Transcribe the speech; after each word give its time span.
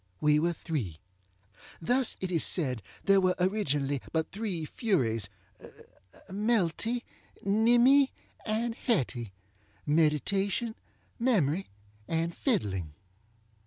We 0.19 0.39
were 0.39 0.53
three. 0.53 0.99
Thus 1.79 2.17
it 2.21 2.31
is 2.31 2.43
said 2.43 2.81
there 3.03 3.21
were 3.21 3.35
originally 3.39 4.01
but 4.11 4.31
three 4.31 4.65
FuriesŌĆöMelty, 4.65 7.03
Nimmy, 7.45 8.09
and 8.43 8.75
HettyŌĆöMeditation, 8.87 10.73
Memory, 11.19 11.67
and 12.07 12.35
Fiddling. 12.35 12.95